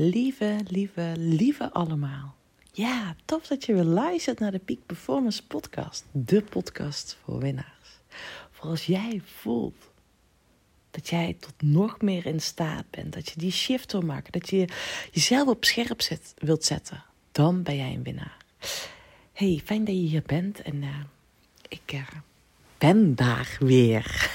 Lieve, 0.00 0.60
lieve, 0.66 1.12
lieve 1.16 1.72
allemaal. 1.72 2.34
Ja, 2.72 3.16
tof 3.24 3.46
dat 3.46 3.64
je 3.64 3.74
weer 3.74 3.84
luistert 3.84 4.38
naar 4.38 4.50
de 4.50 4.58
Peak 4.58 4.78
Performance 4.86 5.46
Podcast. 5.46 6.04
De 6.10 6.42
podcast 6.42 7.18
voor 7.24 7.38
winnaars. 7.38 8.00
Voor 8.50 8.70
als 8.70 8.86
jij 8.86 9.20
voelt 9.24 9.90
dat 10.90 11.08
jij 11.08 11.36
tot 11.40 11.62
nog 11.62 12.00
meer 12.00 12.26
in 12.26 12.40
staat 12.40 12.90
bent, 12.90 13.12
dat 13.12 13.28
je 13.28 13.38
die 13.38 13.50
shift 13.50 13.92
wil 13.92 14.00
maken, 14.00 14.32
dat 14.32 14.50
je 14.50 14.68
jezelf 15.12 15.48
op 15.48 15.64
scherp 15.64 16.02
zet, 16.02 16.34
wilt 16.38 16.64
zetten, 16.64 17.04
dan 17.32 17.62
ben 17.62 17.76
jij 17.76 17.94
een 17.94 18.02
winnaar. 18.02 18.36
Hey, 19.32 19.60
fijn 19.64 19.84
dat 19.84 19.94
je 19.94 20.00
hier 20.00 20.22
bent 20.26 20.62
en 20.62 20.82
uh, 20.82 20.88
ik 21.68 21.92
uh, 21.94 22.08
ben 22.78 23.14
daar 23.14 23.56
weer. 23.60 24.30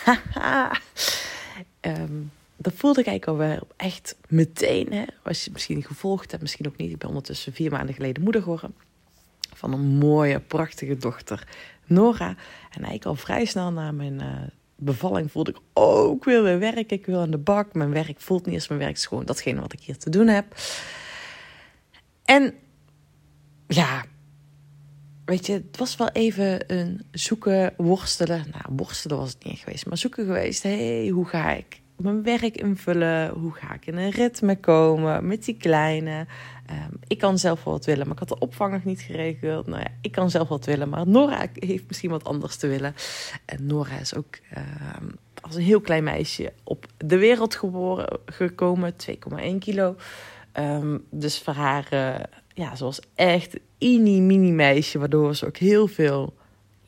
um, 1.82 2.32
dat 2.58 2.74
voelde 2.76 3.00
ik 3.00 3.08
eigenlijk 3.08 3.42
alweer 3.42 3.62
echt 3.76 4.18
meteen. 4.28 4.94
Hè? 4.94 5.04
Als 5.24 5.46
je 5.46 5.52
misschien 5.52 5.84
gevolgd 5.84 6.32
hebt, 6.32 6.42
misschien 6.42 6.68
ook 6.68 6.78
niet. 6.78 6.92
Ik 6.92 6.98
ben 6.98 7.08
ondertussen 7.08 7.54
vier 7.54 7.72
maanden 7.72 7.96
geleden 7.96 8.24
moeder 8.24 8.42
geworden. 8.42 8.76
Van 9.54 9.74
een 9.74 9.98
mooie, 9.98 10.40
prachtige 10.40 10.98
dochter, 10.98 11.48
Nora. 11.86 12.28
En 12.28 12.84
eigenlijk 12.84 13.06
al 13.06 13.16
vrij 13.16 13.46
snel 13.46 13.72
na 13.72 13.92
mijn 13.92 14.14
uh, 14.14 14.28
bevalling 14.76 15.32
voelde 15.32 15.52
ik... 15.52 15.58
Ik 16.16 16.24
wil 16.24 16.44
weer 16.44 16.60
werken, 16.60 16.98
ik 16.98 17.06
wil 17.06 17.20
aan 17.20 17.32
de 17.32 17.38
bak. 17.38 17.74
Mijn 17.74 17.92
werk 17.92 18.20
voelt 18.22 18.46
niet 18.46 18.56
als 18.56 18.68
mijn 18.68 18.80
werk, 18.80 18.96
is 18.96 19.06
gewoon 19.06 19.26
datgene 19.26 19.62
wat 19.62 19.74
ik 19.74 19.80
hier 19.80 19.98
te 19.98 20.10
doen 20.10 20.28
heb. 20.28 20.56
En 22.26 22.54
ja, 23.68 24.06
weet 25.26 25.46
je, 25.46 25.54
het 25.54 25.78
was 25.78 25.96
wel 25.96 26.10
even 26.10 26.74
een 26.74 27.06
zoeken, 27.12 27.74
worstelen. 27.78 28.46
Nou, 28.52 28.76
worstelen 28.76 29.18
was 29.18 29.34
het 29.34 29.44
niet 29.44 29.60
geweest, 29.60 29.86
maar 29.86 29.98
zoeken 29.98 30.26
geweest. 30.26 30.64
Hé, 30.64 31.00
hey, 31.00 31.08
hoe 31.08 31.26
ga 31.26 31.52
ik 31.52 31.82
mijn 31.96 32.24
werk 32.24 32.58
invullen? 32.58 33.30
Hoe 33.30 33.52
ga 33.52 33.74
ik 33.74 33.86
in 33.86 33.98
een 33.98 34.10
ritme 34.10 34.60
komen 34.60 35.28
met 35.28 35.46
die 35.46 35.58
kleine? 35.58 36.26
Um, 36.70 37.00
ik 37.08 37.18
kan 37.18 37.38
zelf 37.38 37.64
wat 37.64 37.86
willen, 37.86 38.04
maar 38.04 38.14
ik 38.14 38.20
had 38.20 38.38
de 38.40 38.46
opvang 38.46 38.74
nog 38.74 38.84
niet 38.84 39.02
geregeld. 39.02 39.68
Nou 39.68 39.80
ja, 39.80 39.88
ik 40.02 40.12
kan 40.12 40.30
zelf 40.30 40.48
wat 40.48 40.66
willen, 40.66 40.90
maar 40.90 41.08
Nora 41.08 41.48
heeft 41.54 41.88
misschien 41.88 42.10
wat 42.10 42.24
anders 42.24 42.56
te 42.56 42.68
willen. 42.68 42.96
En 43.46 43.66
Nora 43.66 44.00
is 44.00 44.16
ook 44.16 44.38
um, 44.58 45.16
als 45.42 45.56
een 45.56 45.62
heel 45.62 45.82
klein 45.82 46.04
meisje 46.04 46.54
op 46.64 46.86
de 46.98 47.18
wereld 47.18 47.56
geboren, 47.56 48.20
gekomen, 48.26 48.94
2,1 48.94 49.58
kilo. 49.60 49.96
Um, 50.60 51.06
dus 51.10 51.40
voor 51.40 51.54
haar, 51.54 51.88
uh, 51.94 52.16
ja, 52.54 52.76
ze 52.76 52.84
was 52.84 53.00
echt 53.16 53.60
een 53.78 54.26
mini 54.26 54.52
meisje, 54.52 55.00
waardoor 55.00 55.36
ze 55.36 55.46
ook 55.46 55.58
heel 55.58 55.88
veel 55.88 56.34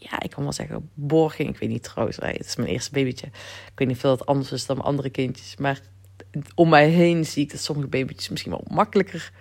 ja, 0.09 0.19
ik 0.21 0.29
kan 0.29 0.43
wel 0.43 0.53
zeggen, 0.53 0.89
borging. 0.93 1.49
Ik 1.49 1.57
weet 1.57 1.69
niet 1.69 1.83
trouwens, 1.83 2.17
het 2.17 2.45
is 2.45 2.55
mijn 2.55 2.69
eerste 2.69 2.91
babytje. 2.91 3.27
Ik 3.27 3.71
weet 3.75 3.87
niet 3.87 3.97
veel 3.97 4.17
dat 4.17 4.25
anders 4.25 4.51
is 4.51 4.65
dan 4.65 4.81
andere 4.81 5.09
kindjes. 5.09 5.57
Maar 5.57 5.79
om 6.55 6.69
mij 6.69 6.89
heen 6.89 7.25
zie 7.25 7.43
ik 7.43 7.51
dat 7.51 7.59
sommige 7.59 7.87
babytjes 7.87 8.29
misschien 8.29 8.51
wel 8.51 8.65
makkelijker. 8.67 9.31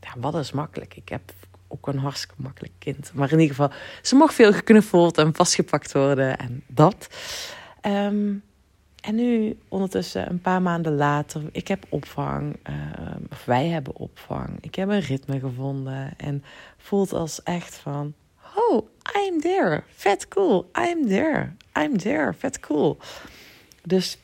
Ja, 0.00 0.12
wat 0.16 0.34
is 0.34 0.52
makkelijk? 0.52 0.96
Ik 0.96 1.08
heb 1.08 1.32
ook 1.68 1.88
een 1.88 1.98
hartstikke 1.98 2.34
makkelijk 2.36 2.72
kind. 2.78 3.10
Maar 3.14 3.32
in 3.32 3.40
ieder 3.40 3.56
geval, 3.56 3.76
ze 4.02 4.14
mag 4.14 4.34
veel 4.34 4.52
geknuffeld 4.52 5.18
en 5.18 5.34
vastgepakt 5.34 5.92
worden 5.92 6.38
en 6.38 6.62
dat. 6.66 7.08
Um, 7.86 8.42
en 9.00 9.14
nu, 9.14 9.58
ondertussen, 9.68 10.30
een 10.30 10.40
paar 10.40 10.62
maanden 10.62 10.94
later, 10.96 11.42
ik 11.52 11.68
heb 11.68 11.86
opvang. 11.88 12.56
Uh, 12.70 12.74
of 13.30 13.44
wij 13.44 13.66
hebben 13.66 13.96
opvang. 13.96 14.58
Ik 14.60 14.74
heb 14.74 14.88
een 14.88 15.00
ritme 15.00 15.40
gevonden. 15.40 16.12
En 16.16 16.44
voelt 16.76 17.12
als 17.12 17.42
echt 17.42 17.74
van 17.74 18.14
oh, 18.70 18.88
I'm 19.16 19.40
there. 19.40 19.82
Vet 19.88 20.28
cool. 20.28 20.70
I'm 20.78 21.08
there. 21.08 21.56
I'm 21.78 21.96
there. 21.98 22.34
Vet 22.34 22.60
cool. 22.60 22.98
Dus 23.82 24.18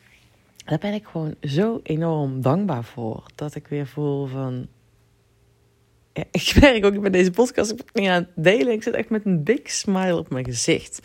daar 0.65 0.79
ben 0.79 0.93
ik 0.93 1.07
gewoon 1.07 1.35
zo 1.41 1.81
enorm 1.83 2.41
dankbaar 2.41 2.85
voor. 2.85 3.27
Dat 3.35 3.55
ik 3.55 3.69
weer 3.69 3.87
voel 3.87 4.27
van... 4.27 4.67
Ik 6.31 6.57
werk 6.61 6.85
ook 6.85 6.99
met 6.99 7.13
deze 7.13 7.31
podcast. 7.31 7.71
Ik 7.71 7.93
ben 7.93 8.03
niet 8.03 8.11
aan 8.11 8.29
het 8.35 8.45
delen. 8.45 8.73
Ik 8.73 8.83
zit 8.83 8.95
echt 8.95 9.09
met 9.09 9.25
een 9.25 9.43
big 9.43 9.71
smile 9.71 10.19
op 10.19 10.31
mijn 10.31 10.45
gezicht. 10.45 11.01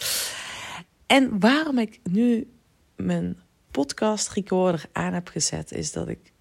En 1.07 1.39
waarom 1.39 1.77
ik 1.77 1.99
nu 2.03 2.51
mijn 2.95 3.39
podcast 3.71 4.29
recorder 4.29 4.85
aan 4.91 5.13
heb 5.13 5.27
gezet... 5.27 5.71
is 5.71 5.91
dat 5.91 6.07
ik 6.07 6.31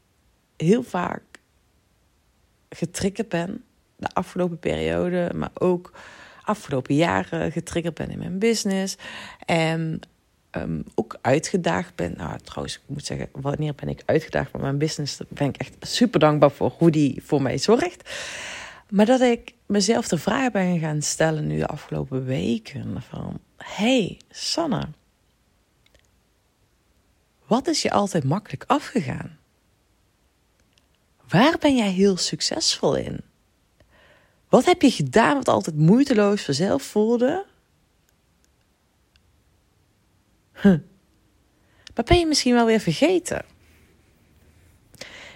heel 0.57 0.83
vaak 0.83 1.23
getriggerd 2.69 3.29
ben... 3.29 3.65
de 3.97 4.09
afgelopen 4.13 4.59
periode, 4.59 5.31
maar 5.35 5.51
ook 5.55 5.93
afgelopen 6.51 6.95
jaren 6.95 7.53
getriggerd 7.53 7.95
ben 7.95 8.11
in 8.11 8.19
mijn 8.19 8.39
business. 8.39 8.97
En 9.47 10.01
um, 10.51 10.85
ook 10.95 11.19
uitgedaagd 11.21 11.95
ben. 11.95 12.15
Nou, 12.17 12.39
trouwens, 12.45 12.77
ik 12.77 12.83
moet 12.87 13.05
zeggen, 13.05 13.29
wanneer 13.33 13.75
ben 13.75 13.89
ik 13.89 14.03
uitgedaagd 14.07 14.53
met 14.53 14.63
mijn 14.63 14.79
business? 14.79 15.17
Daar 15.17 15.27
ben 15.31 15.49
ik 15.49 15.57
echt 15.57 15.77
super 15.81 16.21
dankbaar 16.21 16.51
voor 16.51 16.75
hoe 16.79 16.91
die 16.91 17.23
voor 17.25 17.43
mij 17.43 17.59
zorgt. 17.59 18.11
Maar 18.89 19.07
dat 19.07 19.21
ik 19.21 19.55
mezelf 19.67 20.09
de 20.09 20.19
vraag 20.19 20.51
ben 20.51 20.79
gaan 20.79 21.03
stellen 21.03 21.47
nu 21.47 21.59
de 21.59 21.67
afgelopen 21.67 22.25
weken: 22.25 23.03
van 23.09 23.41
hey, 23.57 24.19
Sanne, 24.31 24.89
wat 27.47 27.69
is 27.69 27.83
je 27.83 27.91
altijd 27.91 28.25
makkelijk 28.25 28.65
afgegaan? 28.67 29.39
Waar 31.29 31.57
ben 31.59 31.77
jij 31.77 31.91
heel 31.91 32.17
succesvol 32.17 32.95
in? 32.97 33.30
Wat 34.51 34.65
heb 34.65 34.83
je 34.83 34.91
gedaan 34.91 35.37
wat 35.37 35.49
altijd 35.49 35.77
moeiteloos 35.77 36.43
vanzelf 36.43 36.83
voelde? 36.83 37.45
Huh. 40.63 40.79
Maar 41.95 42.05
ben 42.05 42.19
je 42.19 42.27
misschien 42.27 42.55
wel 42.55 42.67
weer 42.67 42.81
vergeten? 42.81 43.45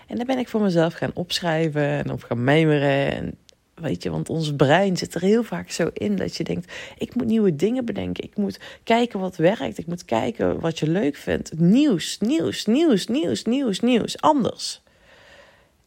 En 0.06 0.16
dan 0.16 0.26
ben 0.26 0.38
ik 0.38 0.48
voor 0.48 0.60
mezelf 0.60 0.94
gaan 0.94 1.10
opschrijven 1.14 1.82
en 1.82 2.10
op 2.10 2.22
gaan 2.22 2.44
mijmeren. 2.44 3.12
En 3.12 3.38
weet 3.74 4.02
je, 4.02 4.10
want 4.10 4.28
ons 4.28 4.56
brein 4.56 4.96
zit 4.96 5.14
er 5.14 5.20
heel 5.20 5.42
vaak 5.42 5.70
zo 5.70 5.90
in 5.92 6.16
dat 6.16 6.36
je 6.36 6.44
denkt: 6.44 6.72
ik 6.98 7.14
moet 7.14 7.26
nieuwe 7.26 7.56
dingen 7.56 7.84
bedenken. 7.84 8.24
Ik 8.24 8.36
moet 8.36 8.60
kijken 8.84 9.20
wat 9.20 9.36
werkt. 9.36 9.78
Ik 9.78 9.86
moet 9.86 10.04
kijken 10.04 10.60
wat 10.60 10.78
je 10.78 10.88
leuk 10.88 11.16
vindt. 11.16 11.58
Nieuws, 11.58 12.18
nieuws, 12.18 12.66
nieuws, 12.66 13.06
nieuws, 13.06 13.44
nieuws, 13.44 13.80
nieuws. 13.80 14.20
Anders. 14.20 14.82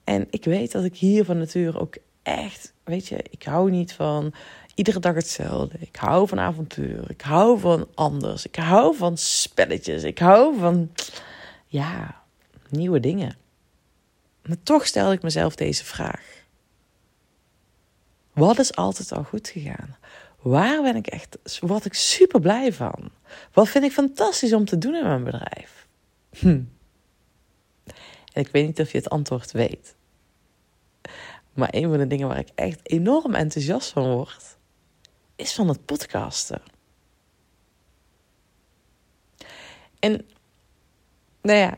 En 0.04 0.28
ik 0.30 0.44
weet 0.44 0.72
dat 0.72 0.84
ik 0.84 0.96
hier 0.96 1.26
van 1.26 1.38
nature 1.38 1.80
ook 1.80 1.98
echt, 2.28 2.74
weet 2.84 3.08
je, 3.08 3.24
ik 3.30 3.44
hou 3.44 3.72
niet 3.72 3.94
van 3.94 4.34
iedere 4.76 5.00
dag 5.00 5.16
hetzelfde. 5.16 5.78
Ik 5.80 5.96
hou 5.96 6.28
van 6.28 6.40
avontuur. 6.40 7.10
Ik 7.10 7.22
hou 7.22 7.60
van 7.60 7.88
anders. 7.94 8.46
Ik 8.46 8.56
hou 8.56 8.96
van 8.96 9.18
spelletjes. 9.18 10.04
Ik 10.04 10.20
hou 10.20 10.60
van, 10.60 10.92
ja, 11.66 12.24
nieuwe 12.70 13.00
dingen. 13.00 13.38
Maar 14.46 14.64
toch 14.64 14.86
stel 14.86 15.12
ik 15.12 15.22
mezelf 15.22 15.56
deze 15.56 15.86
vraag. 15.86 16.46
Wat 18.34 18.60
is 18.60 18.76
altijd 18.76 19.12
al 19.12 19.24
goed 19.24 19.48
gegaan? 19.48 19.98
Waar 20.42 20.82
ben 20.82 20.96
ik 20.96 21.08
echt, 21.08 21.38
word 21.60 21.86
ik 21.86 21.94
super 21.94 22.40
blij 22.40 22.74
van? 22.74 23.10
Wat 23.54 23.70
vind 23.70 23.84
ik 23.84 23.92
fantastisch 23.92 24.54
om 24.54 24.66
te 24.66 24.78
doen 24.78 24.96
in 24.96 25.04
mijn 25.04 25.24
bedrijf? 25.24 25.88
Hm. 26.30 26.62
En 28.34 28.44
ik 28.44 28.48
weet 28.48 28.66
niet 28.66 28.80
of 28.80 28.92
je 28.92 28.98
het 28.98 29.10
antwoord 29.10 29.52
weet. 29.52 29.96
Maar 31.58 31.70
een 31.72 31.90
van 31.90 31.98
de 31.98 32.08
dingen 32.08 32.28
waar 32.28 32.40
ik 32.40 32.50
echt 32.56 32.80
enorm 32.84 33.34
enthousiast 33.34 33.90
van 33.90 34.12
word, 34.12 34.58
is 35.36 35.54
van 35.54 35.68
het 35.68 35.86
podcasten. 35.86 36.62
En 40.00 40.26
nou 41.42 41.58
ja, 41.58 41.78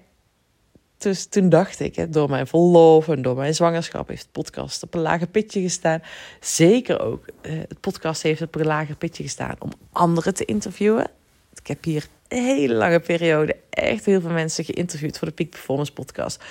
dus 0.97 1.25
toen 1.25 1.50
dacht 1.50 1.79
ik, 1.79 1.95
hè, 1.95 2.09
door 2.09 2.29
mijn 2.29 2.47
verlof 2.47 3.07
en 3.07 3.22
door 3.22 3.35
mijn 3.35 3.56
zwangerschap 3.56 4.07
heeft 4.07 4.22
het 4.22 4.31
podcast 4.31 4.84
op 4.84 4.94
een 4.94 5.01
lager 5.01 5.28
pitje 5.28 5.62
gestaan. 5.62 6.01
Zeker 6.39 7.01
ook, 7.01 7.25
eh, 7.41 7.57
het 7.57 7.79
podcast 7.79 8.22
heeft 8.22 8.41
op 8.41 8.56
een 8.56 8.66
lager 8.66 8.95
pitje 8.95 9.23
gestaan 9.23 9.56
om 9.59 9.72
anderen 9.91 10.34
te 10.34 10.45
interviewen. 10.45 11.12
Ik 11.53 11.68
heb 11.68 11.84
hier 11.84 12.07
een 12.28 12.44
hele 12.44 12.73
lange 12.73 13.00
periode 13.00 13.56
echt 13.69 14.06
heel 14.06 14.22
veel 14.22 14.29
mensen 14.29 14.66
geïnterviewd 14.66 15.18
voor 15.18 15.28
de 15.28 15.34
Peak 15.34 15.50
Performance 15.50 15.94
podcast. 15.94 16.44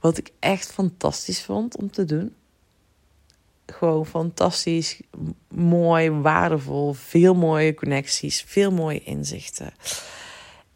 Wat 0.00 0.18
ik 0.18 0.30
echt 0.38 0.72
fantastisch 0.72 1.42
vond 1.42 1.76
om 1.76 1.90
te 1.90 2.04
doen 2.04 2.34
gewoon 3.72 4.06
fantastisch, 4.06 5.00
mooi, 5.48 6.10
waardevol, 6.10 6.92
veel 6.92 7.34
mooie 7.34 7.74
connecties, 7.74 8.42
veel 8.42 8.70
mooie 8.70 9.02
inzichten. 9.02 9.72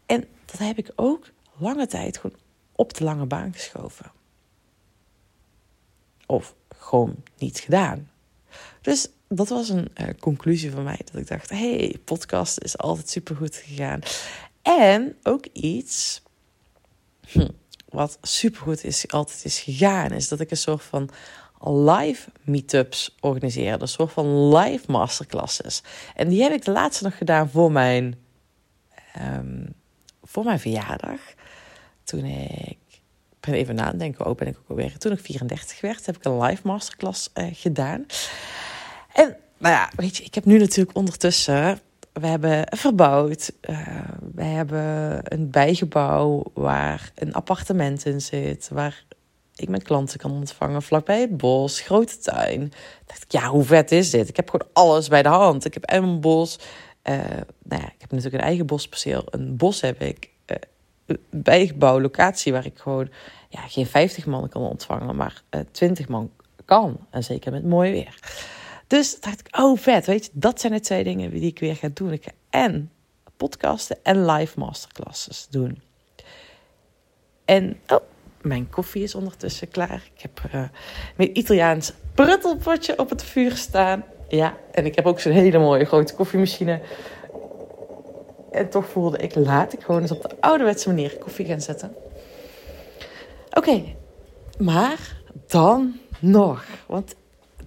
En 0.06 0.25
dat 0.44 0.58
heb 0.58 0.78
ik 0.78 0.93
ook 0.94 1.31
lange 1.56 1.87
tijd 1.87 2.19
gewoon 2.19 2.37
op 2.72 2.94
de 2.94 3.04
lange 3.04 3.26
baan 3.26 3.52
geschoven. 3.52 4.12
Of 6.26 6.54
gewoon 6.78 7.16
niet 7.38 7.58
gedaan. 7.58 8.10
Dus 8.81 9.08
dat 9.28 9.48
was 9.48 9.69
een 9.69 9.88
uh, 10.00 10.08
conclusie 10.20 10.70
van 10.70 10.82
mij. 10.82 11.00
Dat 11.04 11.20
ik 11.20 11.26
dacht, 11.28 11.50
hey, 11.50 11.96
podcast 12.04 12.58
is 12.58 12.78
altijd 12.78 13.10
supergoed 13.10 13.56
gegaan. 13.56 14.00
En 14.62 15.16
ook 15.22 15.46
iets 15.52 16.22
hm, 17.26 17.48
wat 17.88 18.19
supergoed 18.22 18.84
is, 18.84 19.08
altijd 19.08 19.44
is 19.44 19.58
gegaan, 19.58 20.12
is 20.12 20.28
dat 20.28 20.40
ik 20.40 20.50
een 20.50 20.56
soort 20.56 20.82
van 20.82 21.10
live 21.70 22.30
meetups 22.42 23.16
organiseren. 23.20 23.80
Een 23.80 23.88
soort 23.88 24.12
van 24.12 24.56
live 24.56 24.90
masterclasses. 24.90 25.82
En 26.14 26.28
die 26.28 26.42
heb 26.42 26.52
ik 26.52 26.64
de 26.64 26.70
laatste 26.70 27.04
nog 27.04 27.16
gedaan 27.18 27.50
voor 27.50 27.72
mijn, 27.72 28.14
um, 29.22 29.74
voor 30.22 30.44
mijn 30.44 30.60
verjaardag. 30.60 31.20
Toen 32.04 32.24
ik 32.24 32.78
ben 33.40 33.54
even 33.54 33.74
na 33.74 33.86
het 33.86 33.98
denken, 33.98 34.24
ook 34.24 34.38
ben 34.38 34.48
ik 34.48 34.58
ook 34.58 34.68
alweer. 34.68 34.98
Toen 34.98 35.12
ik 35.12 35.20
34 35.20 35.80
werd, 35.80 36.06
heb 36.06 36.16
ik 36.16 36.24
een 36.24 36.42
live 36.42 36.62
masterclass 36.64 37.30
uh, 37.34 37.46
gedaan. 37.52 38.06
En 39.12 39.36
nou 39.58 39.74
ja, 39.74 39.90
weet 39.96 40.16
je, 40.16 40.24
ik 40.24 40.34
heb 40.34 40.44
nu 40.44 40.58
natuurlijk 40.58 40.96
ondertussen 40.96 41.80
we 42.20 42.26
hebben 42.26 42.66
verbouwd. 42.76 43.52
Uh, 43.70 43.88
we 44.34 44.42
hebben 44.42 45.20
een 45.22 45.50
bijgebouw 45.50 46.42
waar 46.54 47.12
een 47.14 47.32
appartement 47.32 48.06
in 48.06 48.20
zit. 48.20 48.69
Waar 48.72 49.04
ik 49.56 49.69
mijn 49.69 49.82
klanten 49.82 50.19
kan 50.19 50.31
ontvangen. 50.31 50.82
Vlakbij 50.82 51.20
het 51.20 51.37
bos, 51.37 51.81
grote 51.81 52.19
tuin. 52.19 52.73
Ja, 53.29 53.49
hoe 53.49 53.64
vet 53.64 53.93
is 53.93 54.11
dit? 54.11 54.29
Ik 54.29 54.37
heb 54.37 54.50
gewoon 54.50 54.69
alles 54.73 55.08
bij 55.08 55.23
de 55.23 55.29
hand. 55.29 55.64
Ik 55.64 55.75
heb 55.75 55.85
en 55.85 56.03
een 56.03 56.20
bos. 56.20 56.58
Uh, 57.05 57.14
nou 57.62 57.82
ja, 57.82 57.87
ik 57.87 58.00
heb 58.00 58.11
natuurlijk 58.11 58.43
een 58.43 58.49
eigen 58.49 58.67
bosperceel. 58.67 59.25
Een 59.31 59.56
bos 59.56 59.81
heb 59.81 60.00
ik. 60.00 60.31
Uh, 61.06 61.17
bijgebouw, 61.31 62.00
locatie 62.00 62.53
waar 62.53 62.67
ik 62.67 62.79
gewoon 62.79 63.08
ja, 63.49 63.61
geen 63.61 63.87
50 63.87 64.26
man 64.26 64.49
kan 64.49 64.62
ontvangen, 64.62 65.17
maar 65.17 65.43
uh, 65.50 65.61
20 65.70 66.08
man 66.08 66.31
kan. 66.64 66.97
En 67.11 67.25
zeker 67.25 67.53
met 67.53 67.64
mooi 67.64 67.91
weer. 67.91 68.19
Dus 68.87 69.20
dacht 69.20 69.41
ik, 69.41 69.58
oh 69.58 69.79
vet, 69.79 70.06
weet 70.06 70.25
je, 70.25 70.31
dat 70.35 70.61
zijn 70.61 70.73
de 70.73 70.81
twee 70.81 71.05
dingen 71.05 71.31
die 71.31 71.43
ik 71.43 71.58
weer 71.58 71.76
ga 71.76 71.88
doen. 71.94 72.12
Ik 72.12 72.26
en 72.50 72.91
podcasten 73.37 73.99
en 74.03 74.26
live 74.26 74.58
masterclasses 74.58 75.47
doen. 75.50 75.82
En, 77.44 77.81
oh, 77.87 78.00
mijn 78.46 78.70
koffie 78.70 79.02
is 79.02 79.14
ondertussen 79.14 79.69
klaar. 79.69 80.02
Ik 80.14 80.22
heb 80.22 80.40
uh, 80.54 80.62
mijn 81.16 81.38
Italiaans 81.38 81.93
pruttelpotje 82.14 82.98
op 82.98 83.10
het 83.10 83.22
vuur 83.22 83.56
staan. 83.56 84.04
Ja, 84.28 84.56
en 84.72 84.87
ik 84.87 84.94
heb 84.94 85.06
ook 85.06 85.20
zo'n 85.20 85.32
hele 85.32 85.58
mooie 85.58 85.84
grote 85.84 86.14
koffiemachine. 86.14 86.81
En 88.50 88.69
toch 88.69 88.88
voelde 88.88 89.19
ik, 89.19 89.34
laat 89.34 89.72
ik 89.72 89.81
gewoon 89.81 90.00
eens 90.00 90.10
op 90.10 90.22
de 90.22 90.37
ouderwetse 90.40 90.88
manier 90.88 91.16
koffie 91.16 91.46
gaan 91.46 91.60
zetten. 91.60 91.94
Oké, 93.50 93.82
maar 94.58 95.16
dan 95.46 95.98
nog. 96.20 96.64
Want 96.87 97.14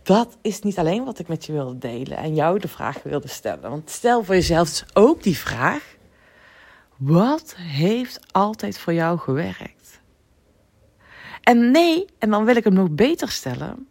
dat 0.04 0.38
is 0.42 0.62
niet 0.62 0.78
alleen 0.78 1.06
wat 1.06 1.20
ik 1.20 1.28
met 1.28 1.46
je 1.46 1.52
wilde 1.52 1.78
delen 1.78 2.18
en 2.18 2.36
jou 2.36 2.60
de 2.60 2.68
vraag 2.68 3.04
wilde 3.04 3.28
stellen. 3.28 3.70
Want 3.70 3.90
stel 3.90 4.24
voor 4.24 4.36
jezelf 4.36 4.70
dus 4.70 4.84
ook 4.94 5.24
die 5.24 5.38
vraag: 5.38 5.96
wat 6.98 7.56
heeft 7.58 8.20
altijd 8.31 8.78
voor 8.78 8.94
jou 8.94 9.18
gewerkt? 9.18 9.79
En 11.42 11.72
nee, 11.72 12.06
en 12.18 12.30
dan 12.30 12.46
wil 12.46 12.56
ik 12.56 12.64
hem 12.64 12.74
nog 12.74 12.92
beter 12.92 13.30
stellen. 13.30 13.88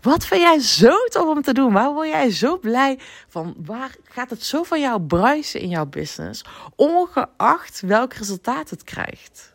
Wat 0.00 0.26
vind 0.26 0.40
jij 0.40 0.58
zo 0.58 1.04
tof 1.04 1.28
om 1.28 1.42
te 1.42 1.52
doen? 1.52 1.72
Waar 1.72 1.92
word 1.92 2.08
jij 2.08 2.30
zo 2.30 2.58
blij 2.58 2.98
van? 3.28 3.54
Waar 3.58 3.94
gaat 4.04 4.30
het 4.30 4.42
zo 4.42 4.62
van 4.62 4.80
jou 4.80 5.02
bruisen 5.02 5.60
in 5.60 5.68
jouw 5.68 5.86
business? 5.86 6.44
Ongeacht 6.76 7.80
welk 7.80 8.12
resultaat 8.12 8.70
het 8.70 8.84
krijgt. 8.84 9.54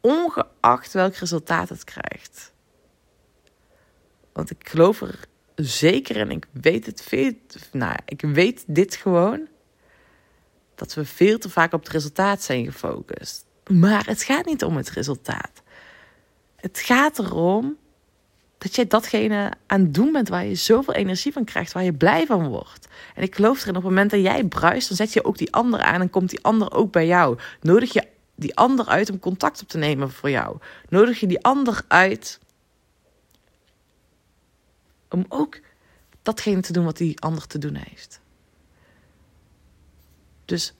Ongeacht 0.00 0.92
welk 0.92 1.14
resultaat 1.14 1.68
het 1.68 1.84
krijgt. 1.84 2.52
Want 4.32 4.50
ik 4.50 4.68
geloof 4.68 5.00
er 5.00 5.18
zeker 5.54 6.16
en 6.16 6.30
ik 6.30 6.46
weet 6.52 6.86
het 6.86 7.02
veel. 7.02 7.32
Nou, 7.72 7.96
ik 8.04 8.20
weet 8.20 8.64
dit 8.66 8.96
gewoon. 8.96 9.48
Dat 10.74 10.94
we 10.94 11.04
veel 11.04 11.38
te 11.38 11.50
vaak 11.50 11.72
op 11.72 11.80
het 11.80 11.92
resultaat 11.92 12.42
zijn 12.42 12.64
gefocust. 12.64 13.46
Maar 13.70 14.06
het 14.06 14.22
gaat 14.22 14.46
niet 14.46 14.64
om 14.64 14.76
het 14.76 14.90
resultaat. 14.90 15.62
Het 16.56 16.78
gaat 16.78 17.18
erom 17.18 17.76
dat 18.58 18.74
jij 18.74 18.86
datgene 18.86 19.52
aan 19.66 19.80
het 19.80 19.94
doen 19.94 20.12
bent 20.12 20.28
waar 20.28 20.44
je 20.44 20.54
zoveel 20.54 20.94
energie 20.94 21.32
van 21.32 21.44
krijgt, 21.44 21.72
waar 21.72 21.84
je 21.84 21.92
blij 21.92 22.26
van 22.26 22.48
wordt. 22.48 22.88
En 23.14 23.22
ik 23.22 23.34
geloof 23.34 23.60
erin, 23.60 23.76
op 23.76 23.82
het 23.82 23.90
moment 23.90 24.10
dat 24.10 24.20
jij 24.20 24.44
bruist, 24.44 24.88
dan 24.88 24.96
zet 24.96 25.12
je 25.12 25.24
ook 25.24 25.38
die 25.38 25.52
ander 25.52 25.80
aan 25.80 26.00
en 26.00 26.10
komt 26.10 26.30
die 26.30 26.42
ander 26.44 26.72
ook 26.72 26.92
bij 26.92 27.06
jou. 27.06 27.38
Nodig 27.60 27.92
je 27.92 28.06
die 28.34 28.56
ander 28.56 28.86
uit 28.86 29.10
om 29.10 29.18
contact 29.18 29.62
op 29.62 29.68
te 29.68 29.78
nemen 29.78 30.10
voor 30.10 30.30
jou. 30.30 30.58
Nodig 30.88 31.20
je 31.20 31.26
die 31.26 31.42
ander 31.42 31.82
uit 31.88 32.38
om 35.08 35.24
ook 35.28 35.60
datgene 36.22 36.60
te 36.60 36.72
doen 36.72 36.84
wat 36.84 36.96
die 36.96 37.20
ander 37.20 37.46
te 37.46 37.58
doen 37.58 37.74
heeft. 37.74 38.20
Dus 40.44 40.74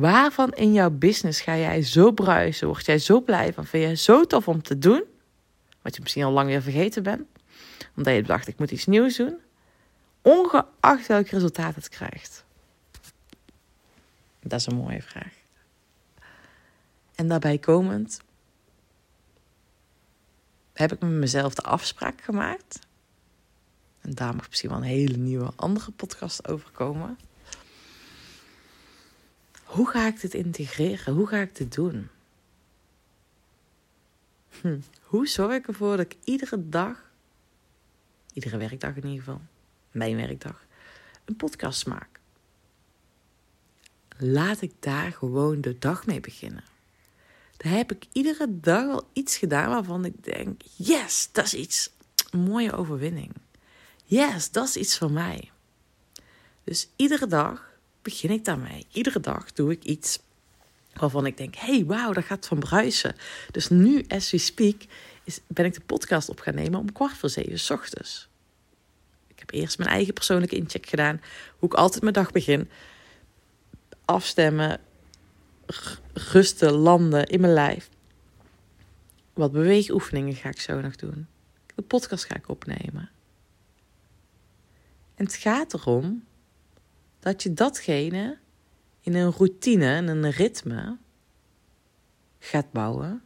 waarvan 0.00 0.52
in 0.52 0.72
jouw 0.72 0.90
business 0.90 1.40
ga 1.40 1.56
jij 1.56 1.82
zo 1.82 2.10
bruisen? 2.12 2.66
Word 2.66 2.86
jij 2.86 2.98
zo 2.98 3.20
blij 3.20 3.52
van? 3.52 3.66
Vind 3.66 3.84
jij 3.84 3.96
zo 3.96 4.24
tof 4.24 4.48
om 4.48 4.62
te 4.62 4.78
doen? 4.78 5.04
Wat 5.82 5.94
je 5.94 6.00
misschien 6.02 6.24
al 6.24 6.32
lang 6.32 6.48
weer 6.48 6.62
vergeten 6.62 7.02
bent. 7.02 7.22
Omdat 7.96 8.14
je 8.14 8.22
dacht, 8.22 8.48
ik 8.48 8.58
moet 8.58 8.70
iets 8.70 8.86
nieuws 8.86 9.16
doen. 9.16 9.38
Ongeacht 10.22 11.06
welk 11.06 11.26
resultaat 11.26 11.74
het 11.74 11.88
krijgt. 11.88 12.44
Dat 14.40 14.60
is 14.60 14.66
een 14.66 14.76
mooie 14.76 15.02
vraag. 15.02 15.32
En 17.14 17.28
daarbij 17.28 17.58
komend, 17.58 18.20
heb 20.72 20.92
ik 20.92 21.00
met 21.00 21.10
mezelf 21.10 21.54
de 21.54 21.62
afspraak 21.62 22.20
gemaakt. 22.20 22.78
En 24.00 24.10
daar 24.10 24.34
mag 24.34 24.48
misschien 24.48 24.70
wel 24.70 24.78
een 24.78 24.84
hele 24.84 25.16
nieuwe 25.16 25.52
andere 25.56 25.90
podcast 25.90 26.48
over 26.48 26.70
komen. 26.70 27.18
Hoe 29.70 29.88
ga 29.88 30.06
ik 30.06 30.20
dit 30.20 30.34
integreren? 30.34 31.14
Hoe 31.14 31.26
ga 31.26 31.36
ik 31.36 31.56
dit 31.56 31.74
doen? 31.74 32.08
Hm. 34.60 34.80
Hoe 35.02 35.28
zorg 35.28 35.54
ik 35.54 35.66
ervoor 35.68 35.96
dat 35.96 36.06
ik 36.06 36.16
iedere 36.24 36.68
dag, 36.68 37.10
iedere 38.32 38.56
werkdag 38.56 38.96
in 38.96 39.04
ieder 39.04 39.18
geval, 39.18 39.40
mijn 39.90 40.16
werkdag, 40.16 40.64
een 41.24 41.36
podcast 41.36 41.86
maak? 41.86 42.20
Laat 44.18 44.60
ik 44.60 44.72
daar 44.78 45.12
gewoon 45.12 45.60
de 45.60 45.78
dag 45.78 46.06
mee 46.06 46.20
beginnen. 46.20 46.64
Daar 47.56 47.72
heb 47.72 47.92
ik 47.92 48.06
iedere 48.12 48.60
dag 48.60 48.88
al 48.88 49.08
iets 49.12 49.36
gedaan 49.36 49.68
waarvan 49.68 50.04
ik 50.04 50.24
denk: 50.24 50.62
yes, 50.76 51.28
dat 51.32 51.44
is 51.44 51.54
iets. 51.54 51.90
Mooie 52.30 52.72
overwinning. 52.72 53.32
Yes, 54.04 54.50
dat 54.50 54.68
is 54.68 54.76
iets 54.76 54.98
voor 54.98 55.10
mij. 55.10 55.50
Dus 56.64 56.88
iedere 56.96 57.26
dag 57.26 57.69
begin 58.02 58.30
ik 58.30 58.44
daarmee. 58.44 58.86
Iedere 58.92 59.20
dag 59.20 59.52
doe 59.52 59.70
ik 59.70 59.84
iets 59.84 60.18
waarvan 60.92 61.26
ik 61.26 61.36
denk: 61.36 61.54
hey, 61.54 61.84
wauw, 61.84 62.12
dat 62.12 62.24
gaat 62.24 62.46
van 62.46 62.58
bruisen. 62.58 63.16
Dus 63.50 63.68
nu, 63.68 64.04
as 64.08 64.30
we 64.30 64.38
speak, 64.38 64.82
is, 65.24 65.40
ben 65.46 65.64
ik 65.64 65.74
de 65.74 65.80
podcast 65.80 66.28
op 66.28 66.40
gaan 66.40 66.54
nemen 66.54 66.80
om 66.80 66.92
kwart 66.92 67.16
voor 67.16 67.28
zeven 67.28 67.58
s 67.58 67.70
ochtends. 67.70 68.28
Ik 69.28 69.38
heb 69.38 69.50
eerst 69.50 69.78
mijn 69.78 69.90
eigen 69.90 70.14
persoonlijke 70.14 70.56
incheck 70.56 70.86
gedaan. 70.86 71.20
Hoe 71.58 71.68
ik 71.68 71.74
altijd 71.74 72.02
mijn 72.02 72.14
dag 72.14 72.32
begin. 72.32 72.70
Afstemmen, 74.04 74.80
rusten, 76.12 76.72
landen 76.72 77.26
in 77.26 77.40
mijn 77.40 77.52
lijf. 77.52 77.88
Wat 79.32 79.52
beweegoefeningen 79.52 80.34
ga 80.34 80.48
ik 80.48 80.60
zo 80.60 80.80
nog 80.80 80.96
doen. 80.96 81.26
De 81.74 81.82
podcast 81.82 82.24
ga 82.24 82.34
ik 82.34 82.48
opnemen. 82.48 83.10
En 85.14 85.24
het 85.24 85.34
gaat 85.34 85.74
erom 85.74 86.24
dat 87.20 87.42
je 87.42 87.52
datgene 87.52 88.38
in 89.00 89.14
een 89.14 89.32
routine, 89.32 89.96
in 89.96 90.08
een 90.08 90.30
ritme 90.30 90.96
gaat 92.38 92.72
bouwen. 92.72 93.22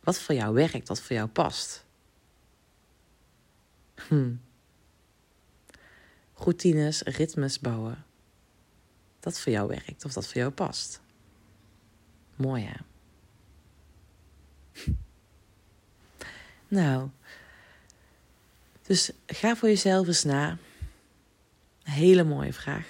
Wat 0.00 0.18
voor 0.18 0.34
jou 0.34 0.54
werkt, 0.54 0.88
wat 0.88 1.00
voor 1.00 1.16
jou 1.16 1.28
past. 1.28 1.84
Hm. 3.94 4.34
Routines, 6.34 7.02
ritmes 7.02 7.60
bouwen 7.60 8.04
dat 9.24 9.40
voor 9.40 9.52
jou 9.52 9.68
werkt 9.68 10.04
of 10.04 10.12
dat 10.12 10.26
voor 10.26 10.36
jou 10.36 10.50
past. 10.50 11.00
Mooi 12.36 12.64
hè? 12.64 12.76
nou, 16.78 17.08
dus 18.82 19.10
ga 19.26 19.56
voor 19.56 19.68
jezelf 19.68 20.06
eens 20.06 20.24
na. 20.24 20.58
Hele 21.84 22.24
mooie 22.24 22.52
vraag 22.52 22.86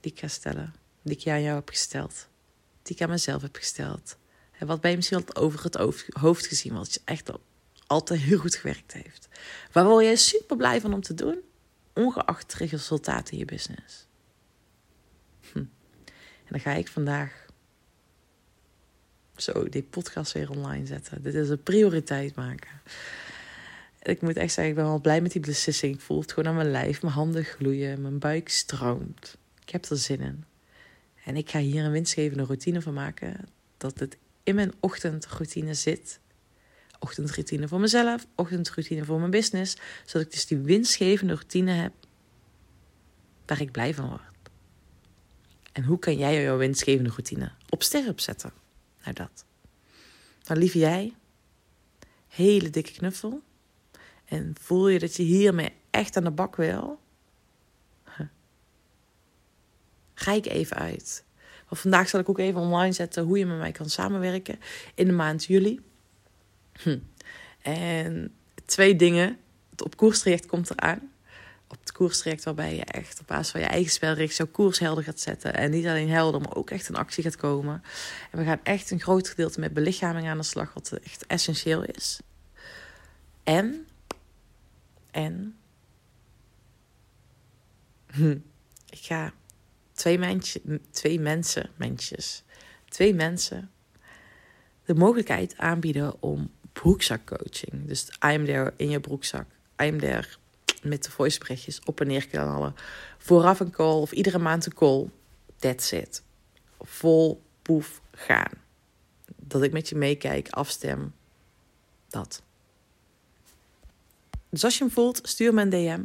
die 0.00 0.12
ik 0.12 0.18
ga 0.18 0.28
stellen, 0.28 0.74
die 1.02 1.16
ik 1.16 1.26
aan 1.26 1.42
jou 1.42 1.54
heb 1.54 1.68
gesteld, 1.68 2.28
die 2.82 2.96
ik 2.96 3.02
aan 3.02 3.08
mezelf 3.08 3.42
heb 3.42 3.56
gesteld. 3.56 4.16
En 4.58 4.66
wat 4.66 4.80
bij 4.80 4.90
je 4.90 4.96
misschien 4.96 5.24
al 5.24 5.42
over 5.42 5.64
het 5.64 5.74
hoofd 6.20 6.46
gezien, 6.46 6.72
wat 6.72 6.94
je 6.94 7.00
echt 7.04 7.30
altijd 7.86 8.20
heel 8.20 8.38
goed 8.38 8.54
gewerkt 8.54 8.92
heeft. 8.92 9.28
Waar 9.72 9.84
word 9.84 10.04
jij 10.04 10.16
super 10.16 10.56
blij 10.56 10.80
van 10.80 10.94
om 10.94 11.00
te 11.00 11.14
doen, 11.14 11.38
ongeacht 11.94 12.52
het 12.52 12.70
resultaat 12.70 13.30
in 13.30 13.38
je 13.38 13.44
business. 13.44 14.08
En 16.50 16.56
dan 16.56 16.60
ga 16.60 16.78
ik 16.78 16.88
vandaag 16.88 17.46
zo 19.36 19.68
die 19.68 19.82
podcast 19.82 20.32
weer 20.32 20.50
online 20.50 20.86
zetten. 20.86 21.22
Dit 21.22 21.34
is 21.34 21.48
een 21.48 21.62
prioriteit 21.62 22.34
maken. 22.34 22.80
Ik 24.02 24.22
moet 24.22 24.36
echt 24.36 24.52
zeggen, 24.52 24.68
ik 24.68 24.74
ben 24.74 24.84
wel 24.84 25.00
blij 25.00 25.20
met 25.20 25.32
die 25.32 25.40
beslissing. 25.40 25.94
Ik 25.94 26.00
voel 26.00 26.20
het 26.20 26.32
gewoon 26.32 26.48
aan 26.48 26.56
mijn 26.56 26.70
lijf. 26.70 27.02
Mijn 27.02 27.14
handen 27.14 27.44
gloeien, 27.44 28.00
mijn 28.00 28.18
buik 28.18 28.48
stroomt. 28.48 29.36
Ik 29.62 29.70
heb 29.70 29.84
er 29.84 29.96
zin 29.96 30.20
in. 30.20 30.44
En 31.24 31.36
ik 31.36 31.50
ga 31.50 31.58
hier 31.58 31.84
een 31.84 31.90
winstgevende 31.90 32.44
routine 32.44 32.82
van 32.82 32.94
maken. 32.94 33.48
Dat 33.76 33.98
het 33.98 34.16
in 34.42 34.54
mijn 34.54 34.72
ochtendroutine 34.80 35.74
zit. 35.74 36.20
Ochtendroutine 36.98 37.68
voor 37.68 37.80
mezelf, 37.80 38.26
ochtendroutine 38.34 39.04
voor 39.04 39.18
mijn 39.18 39.30
business. 39.30 39.76
Zodat 40.04 40.26
ik 40.26 40.32
dus 40.32 40.46
die 40.46 40.58
winstgevende 40.58 41.34
routine 41.34 41.72
heb 41.72 41.92
waar 43.46 43.60
ik 43.60 43.70
blij 43.70 43.94
van 43.94 44.08
word. 44.08 44.22
En 45.72 45.84
hoe 45.84 45.98
kan 45.98 46.16
jij 46.16 46.42
jouw 46.42 46.56
winstgevende 46.56 47.10
routine 47.10 47.52
op 47.68 47.82
sterren 47.82 48.20
zetten? 48.20 48.52
Nou 49.02 49.14
dat. 49.14 49.44
Dan 50.42 50.58
lieve 50.58 50.78
jij, 50.78 51.14
hele 52.28 52.70
dikke 52.70 52.92
knuffel. 52.92 53.42
En 54.30 54.54
voel 54.60 54.88
je 54.88 54.98
dat 54.98 55.16
je 55.16 55.22
hiermee 55.22 55.72
echt 55.90 56.16
aan 56.16 56.24
de 56.24 56.30
bak 56.30 56.56
wil? 56.56 57.00
Ga 60.14 60.32
ik 60.32 60.46
even 60.46 60.76
uit. 60.76 61.24
Want 61.68 61.80
vandaag 61.80 62.08
zal 62.08 62.20
ik 62.20 62.28
ook 62.28 62.38
even 62.38 62.60
online 62.60 62.92
zetten 62.92 63.24
hoe 63.24 63.38
je 63.38 63.46
met 63.46 63.58
mij 63.58 63.72
kan 63.72 63.88
samenwerken 63.88 64.60
in 64.94 65.06
de 65.06 65.12
maand 65.12 65.44
juli. 65.44 65.80
Hm. 66.72 66.98
En 67.62 68.34
twee 68.64 68.96
dingen. 68.96 69.38
Het 69.70 69.82
op 69.82 69.96
koerstraject 69.96 70.46
komt 70.46 70.70
eraan. 70.70 71.12
Op 71.68 71.80
het 71.80 71.92
koerstraject 71.92 72.44
waarbij 72.44 72.76
je 72.76 72.84
echt 72.84 73.20
op 73.20 73.26
basis 73.26 73.50
van 73.50 73.60
je 73.60 73.66
eigen 73.66 73.92
spelregels 73.92 74.36
jouw 74.36 74.46
koers 74.46 74.78
helder 74.78 75.04
gaat 75.04 75.20
zetten. 75.20 75.54
En 75.54 75.70
niet 75.70 75.86
alleen 75.86 76.10
helder, 76.10 76.40
maar 76.40 76.56
ook 76.56 76.70
echt 76.70 76.88
in 76.88 76.96
actie 76.96 77.22
gaat 77.22 77.36
komen. 77.36 77.82
En 78.30 78.38
we 78.38 78.44
gaan 78.44 78.60
echt 78.62 78.90
een 78.90 79.00
groot 79.00 79.28
gedeelte 79.28 79.60
met 79.60 79.74
belichaming 79.74 80.28
aan 80.28 80.38
de 80.38 80.42
slag, 80.42 80.74
wat 80.74 80.92
echt 81.04 81.26
essentieel 81.26 81.84
is. 81.84 82.20
En, 83.44 83.86
en, 85.10 85.56
hm, 88.06 88.38
ik 88.90 88.98
ga 88.98 89.32
twee, 89.92 90.18
mensje, 90.18 90.80
twee 90.90 91.20
mensen, 91.20 91.70
twee 92.88 93.14
mensen 93.14 93.70
de 94.84 94.94
mogelijkheid 94.94 95.56
aanbieden 95.56 96.22
om 96.22 96.50
broekzakcoaching. 96.72 97.86
Dus 97.86 98.08
I 98.08 98.34
am 98.34 98.44
there 98.44 98.72
in 98.76 98.90
je 98.90 99.00
broekzak. 99.00 99.46
I 99.82 99.88
am 99.88 99.98
there 99.98 100.26
met 100.82 101.04
de 101.04 101.10
voiceberichtjes 101.10 101.80
op 101.84 102.00
en 102.00 102.06
neer 102.06 102.28
kanalen. 102.28 102.74
Vooraf 103.18 103.60
een 103.60 103.70
call 103.70 104.00
of 104.00 104.12
iedere 104.12 104.38
maand 104.38 104.66
een 104.66 104.74
call. 104.74 105.08
That's 105.56 105.92
it. 105.92 106.22
Vol 106.80 107.42
poef 107.62 108.00
gaan. 108.12 108.52
Dat 109.36 109.62
ik 109.62 109.72
met 109.72 109.88
je 109.88 109.94
meekijk, 109.94 110.48
afstem. 110.48 111.14
Dat. 112.08 112.42
Dus 114.50 114.64
als 114.64 114.78
je 114.78 114.84
hem 114.84 114.92
voelt, 114.92 115.20
stuur 115.22 115.54
me 115.54 115.62
een 115.62 115.70
DM. 115.70 116.00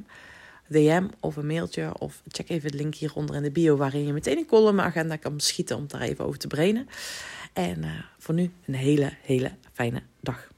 DM 0.68 1.08
of 1.20 1.36
een 1.36 1.48
mailtje. 1.48 2.00
Of 2.00 2.22
check 2.28 2.50
even 2.50 2.70
het 2.70 2.80
link 2.80 2.96
hieronder 2.96 3.36
in 3.36 3.44
de 3.44 3.52
bio. 3.52 3.76
Waarin 3.76 4.06
je 4.06 4.14
meteen 4.14 4.38
een 4.38 4.46
column 4.46 4.82
agenda 4.82 5.16
kan 5.16 5.40
schieten 5.40 5.78
om 5.78 5.88
daar 5.88 6.02
even 6.02 6.26
over 6.26 6.40
te 6.40 6.48
brainen. 6.48 6.88
En 7.54 7.84
uh, 7.84 7.92
voor 8.18 8.34
nu 8.34 8.52
een 8.66 8.76
hele, 8.76 9.14
hele 9.22 9.52
fijne 9.74 10.02
dag. 10.20 10.54